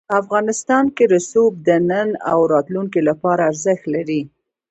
افغانستان 0.21 0.85
کې 0.95 1.03
رسوب 1.15 1.51
د 1.67 1.69
نن 1.89 2.09
او 2.31 2.39
راتلونکي 2.53 2.99
لپاره 3.09 3.41
ارزښت 3.51 3.83
لري. 3.95 4.21